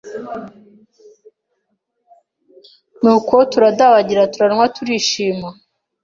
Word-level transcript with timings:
n’uko 3.01 3.35
turadabagira 3.51 4.23
turanywa 4.33 4.65
turishima. 4.75 5.49